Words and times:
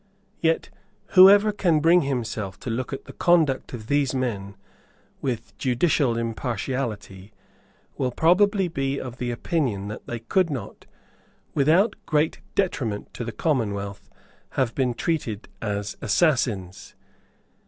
Yet 0.39 0.71
whoever 1.09 1.51
can 1.51 1.79
bring 1.79 2.01
himself 2.01 2.59
to 2.61 2.71
look 2.71 2.91
at 2.91 3.05
the 3.05 3.13
conduct 3.13 3.71
of 3.71 3.85
these 3.85 4.15
men 4.15 4.55
with 5.21 5.55
judicial 5.59 6.17
impartiality 6.17 7.33
will 7.99 8.09
probably 8.09 8.67
be 8.67 8.97
of 8.99 9.21
opinion 9.21 9.89
that 9.89 10.07
they 10.07 10.17
could 10.17 10.49
not, 10.49 10.87
without 11.53 11.93
great 12.07 12.41
detriment 12.55 13.13
to 13.13 13.23
the 13.23 13.31
commonwealth, 13.31 14.09
have 14.57 14.73
been 14.73 14.95
treated 14.95 15.47
as 15.61 15.95
assassins. 16.01 16.95